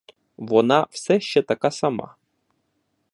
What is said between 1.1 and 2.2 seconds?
ще така сама.